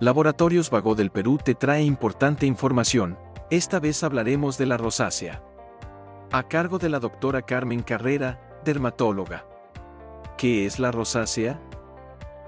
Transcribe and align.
Laboratorios 0.00 0.70
Vago 0.70 0.96
del 0.96 1.10
Perú 1.12 1.38
te 1.42 1.54
trae 1.54 1.84
importante 1.84 2.46
información. 2.46 3.16
Esta 3.50 3.78
vez 3.78 4.02
hablaremos 4.02 4.58
de 4.58 4.66
la 4.66 4.76
rosácea. 4.76 5.40
A 6.32 6.48
cargo 6.48 6.78
de 6.78 6.88
la 6.88 6.98
doctora 6.98 7.42
Carmen 7.42 7.80
Carrera, 7.80 8.40
dermatóloga. 8.64 9.46
¿Qué 10.36 10.66
es 10.66 10.80
la 10.80 10.90
rosácea? 10.90 11.60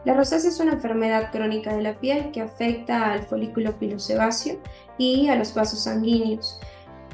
La 0.05 0.15
rosácea 0.15 0.51
es 0.51 0.59
una 0.59 0.73
enfermedad 0.73 1.31
crónica 1.31 1.73
de 1.73 1.83
la 1.83 2.01
piel 2.01 2.33
que 2.33 2.41
afecta 2.41 3.13
al 3.13 3.23
folículo 3.23 3.79
pilosebáceo 3.79 4.59
y 4.99 5.29
a 5.29 5.37
los 5.37 5.55
vasos 5.55 5.85
sanguíneos. 5.85 6.61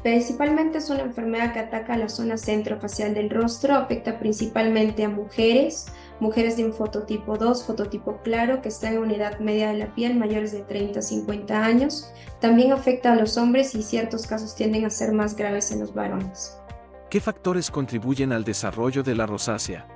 Principalmente 0.03 0.79
es 0.79 0.91
una 0.91 1.03
enfermedad 1.03 1.53
que 1.53 1.61
ataca 1.61 1.97
la 1.97 2.09
zona 2.09 2.37
centrofacial 2.37 3.15
del 3.15 3.31
rostro, 3.31 3.75
afecta 3.75 4.19
principalmente 4.19 5.05
a 5.05 5.09
mujeres, 5.09 5.87
mujeres 6.19 6.57
de 6.57 6.65
un 6.65 6.73
fototipo 6.73 7.37
2, 7.37 7.65
fototipo 7.65 8.19
claro, 8.25 8.63
que 8.63 8.69
están 8.69 8.95
en 8.95 8.99
una 9.01 9.15
edad 9.15 9.39
media 9.39 9.71
de 9.71 9.79
la 9.79 9.95
piel, 9.95 10.17
mayores 10.17 10.51
de 10.51 10.63
30 10.63 10.99
a 10.99 11.03
50 11.03 11.65
años. 11.65 12.13
También 12.41 12.73
afecta 12.73 13.13
a 13.13 13.17
los 13.17 13.37
hombres 13.37 13.77
y 13.77 13.83
ciertos 13.85 14.27
casos 14.27 14.57
tienden 14.57 14.85
a 14.85 14.91
ser 14.91 15.13
más 15.13 15.37
graves 15.37 15.71
en 15.71 15.79
los 15.79 15.95
varones. 15.95 16.59
¿Qué 17.09 17.21
factores 17.21 17.71
contribuyen 17.71 18.33
al 18.33 18.43
desarrollo 18.43 19.05
de 19.05 19.15
la 19.15 19.27
rosácea? 19.27 19.87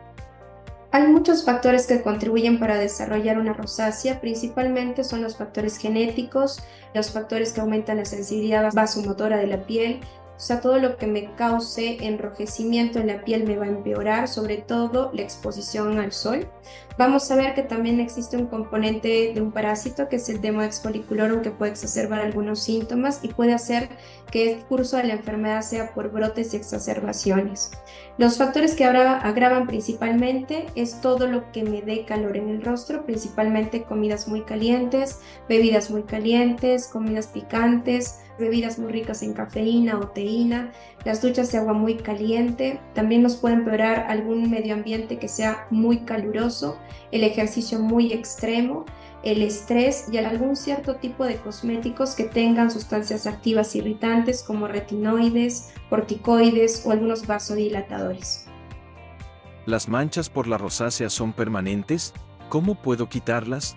Hay 0.92 1.06
muchos 1.08 1.44
factores 1.44 1.86
que 1.86 2.02
contribuyen 2.02 2.58
para 2.58 2.78
desarrollar 2.78 3.38
una 3.38 3.52
rosácea, 3.52 4.20
principalmente 4.20 5.04
son 5.04 5.22
los 5.22 5.36
factores 5.36 5.78
genéticos, 5.78 6.62
los 6.94 7.10
factores 7.10 7.52
que 7.52 7.60
aumentan 7.60 7.98
la 7.98 8.04
sensibilidad 8.04 8.72
vasomotora 8.72 9.36
de 9.36 9.46
la 9.46 9.66
piel, 9.66 10.00
o 10.36 10.40
sea, 10.40 10.60
todo 10.60 10.78
lo 10.78 10.98
que 10.98 11.06
me 11.06 11.34
cause 11.34 11.96
enrojecimiento 12.00 12.98
en 12.98 13.06
la 13.06 13.24
piel 13.24 13.44
me 13.44 13.56
va 13.56 13.64
a 13.64 13.68
empeorar, 13.68 14.28
sobre 14.28 14.58
todo 14.58 15.10
la 15.14 15.22
exposición 15.22 15.98
al 15.98 16.12
sol. 16.12 16.46
Vamos 16.98 17.30
a 17.30 17.36
ver 17.36 17.54
que 17.54 17.62
también 17.62 18.00
existe 18.00 18.36
un 18.36 18.46
componente 18.46 19.32
de 19.34 19.40
un 19.40 19.52
parásito 19.52 20.08
que 20.08 20.16
es 20.16 20.28
el 20.28 20.40
Demodex 20.40 20.80
folliculorum 20.82 21.42
que 21.42 21.50
puede 21.50 21.72
exacerbar 21.72 22.20
algunos 22.20 22.62
síntomas 22.62 23.20
y 23.22 23.28
puede 23.28 23.54
hacer 23.54 23.88
que 24.30 24.52
el 24.52 24.64
curso 24.64 24.96
de 24.96 25.04
la 25.04 25.14
enfermedad 25.14 25.62
sea 25.62 25.94
por 25.94 26.10
brotes 26.10 26.52
y 26.52 26.56
exacerbaciones. 26.56 27.70
Los 28.18 28.38
factores 28.38 28.74
que 28.74 28.84
agravan 28.84 29.66
principalmente 29.66 30.66
es 30.74 31.00
todo 31.00 31.26
lo 31.26 31.50
que 31.52 31.64
me 31.64 31.82
dé 31.82 32.04
calor 32.04 32.36
en 32.36 32.48
el 32.48 32.62
rostro, 32.62 33.04
principalmente 33.04 33.84
comidas 33.84 34.26
muy 34.26 34.42
calientes, 34.42 35.20
bebidas 35.48 35.90
muy 35.90 36.02
calientes, 36.02 36.88
comidas 36.88 37.26
picantes, 37.26 38.20
bebidas 38.38 38.78
muy 38.78 38.92
ricas 38.92 39.22
en 39.22 39.32
cafeína 39.32 39.98
o 39.98 40.08
teína, 40.08 40.72
las 41.04 41.22
duchas 41.22 41.50
de 41.52 41.58
agua 41.58 41.72
muy 41.72 41.96
caliente, 41.96 42.80
también 42.94 43.22
nos 43.22 43.36
puede 43.36 43.54
empeorar 43.54 44.06
algún 44.08 44.50
medio 44.50 44.74
ambiente 44.74 45.18
que 45.18 45.28
sea 45.28 45.66
muy 45.70 46.00
caluroso, 46.00 46.78
el 47.12 47.24
ejercicio 47.24 47.78
muy 47.78 48.12
extremo, 48.12 48.84
el 49.22 49.42
estrés 49.42 50.06
y 50.12 50.18
algún 50.18 50.54
cierto 50.56 50.96
tipo 50.96 51.24
de 51.24 51.36
cosméticos 51.36 52.14
que 52.14 52.24
tengan 52.24 52.70
sustancias 52.70 53.26
activas 53.26 53.74
irritantes 53.74 54.42
como 54.42 54.68
retinoides, 54.68 55.72
corticoides 55.90 56.84
o 56.86 56.92
algunos 56.92 57.26
vasodilatadores. 57.26 58.46
¿Las 59.66 59.88
manchas 59.88 60.30
por 60.30 60.46
la 60.46 60.58
rosácea 60.58 61.10
son 61.10 61.32
permanentes? 61.32 62.14
¿Cómo 62.48 62.76
puedo 62.76 63.08
quitarlas? 63.08 63.76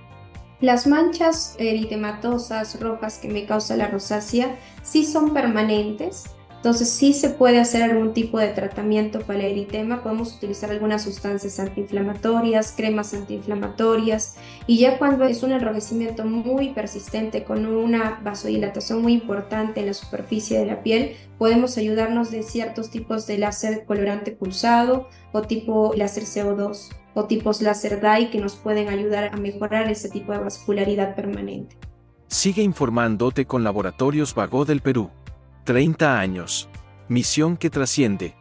Las 0.61 0.87
manchas 0.87 1.55
eritematosas 1.57 2.79
rojas 2.81 3.17
que 3.17 3.29
me 3.29 3.45
causa 3.45 3.77
la 3.77 3.87
rosácea 3.87 4.57
sí 4.83 5.05
son 5.05 5.33
permanentes, 5.33 6.25
entonces 6.59 6.89
sí 6.89 7.13
se 7.13 7.29
puede 7.29 7.57
hacer 7.57 7.81
algún 7.83 8.13
tipo 8.13 8.37
de 8.37 8.49
tratamiento 8.49 9.21
para 9.21 9.39
el 9.39 9.51
eritema, 9.51 10.03
podemos 10.03 10.35
utilizar 10.35 10.69
algunas 10.69 11.03
sustancias 11.03 11.57
antiinflamatorias, 11.61 12.73
cremas 12.75 13.13
antiinflamatorias. 13.13 14.35
Y 14.67 14.79
ya 14.79 14.97
cuando 14.97 15.23
es 15.23 15.41
un 15.43 15.53
enrojecimiento 15.53 16.25
muy 16.25 16.73
persistente 16.73 17.45
con 17.45 17.65
una 17.65 18.19
vasodilatación 18.21 19.01
muy 19.01 19.13
importante 19.13 19.79
en 19.79 19.85
la 19.85 19.93
superficie 19.93 20.59
de 20.59 20.65
la 20.65 20.83
piel, 20.83 21.15
podemos 21.37 21.77
ayudarnos 21.77 22.31
de 22.31 22.43
ciertos 22.43 22.89
tipos 22.89 23.25
de 23.25 23.37
láser 23.37 23.85
colorante 23.85 24.31
pulsado 24.33 25.07
o 25.31 25.43
tipo 25.43 25.93
láser 25.95 26.23
CO2 26.23 26.89
tipos 27.25 27.61
láser 27.61 28.01
DAI 28.01 28.29
que 28.29 28.39
nos 28.39 28.55
pueden 28.55 28.89
ayudar 28.89 29.31
a 29.33 29.37
mejorar 29.37 29.89
ese 29.89 30.09
tipo 30.09 30.31
de 30.31 30.39
vascularidad 30.39 31.15
permanente. 31.15 31.77
Sigue 32.27 32.61
informándote 32.61 33.45
con 33.45 33.63
Laboratorios 33.63 34.35
Vago 34.35 34.65
del 34.65 34.81
Perú. 34.81 35.09
30 35.65 36.19
años. 36.19 36.69
Misión 37.07 37.57
que 37.57 37.69
trasciende. 37.69 38.35